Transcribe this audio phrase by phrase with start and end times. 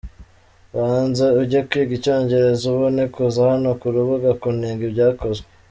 [0.75, 5.45] banza ujye kwiga icyongereza, ubone kuza hano ku rubuga kunenga ibyakozwe!.